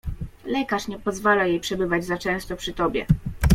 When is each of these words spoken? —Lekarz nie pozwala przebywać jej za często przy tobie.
—Lekarz 0.55 0.87
nie 0.87 0.99
pozwala 0.99 1.43
przebywać 1.61 1.97
jej 1.99 2.07
za 2.07 2.17
często 2.17 2.55
przy 2.57 2.73
tobie. 2.73 3.05